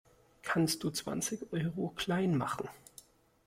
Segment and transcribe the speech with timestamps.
[0.41, 2.67] Kannst du zwanzig Euro klein machen?